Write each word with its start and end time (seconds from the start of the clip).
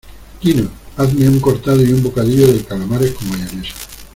Quino, 0.39 0.67
hazme 0.97 1.29
un 1.29 1.39
cortado 1.39 1.83
y 1.83 1.93
un 1.93 2.01
bocadillo 2.01 2.51
de 2.51 2.63
calamares 2.63 3.11
con 3.13 3.29
mayonesa. 3.29 3.75